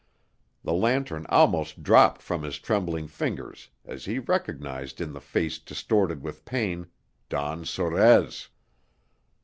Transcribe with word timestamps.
The 0.63 0.73
lantern 0.73 1.27
almost 1.29 1.83
dropped 1.83 2.23
from 2.23 2.41
his 2.41 2.57
trembling 2.57 3.07
fingers 3.07 3.69
as 3.85 4.05
he 4.05 4.17
recognized 4.17 4.99
in 4.99 5.13
the 5.13 5.21
face 5.21 5.59
distorted 5.59 6.23
with 6.23 6.43
pain, 6.43 6.87
Don 7.29 7.65
Sorez. 7.65 8.47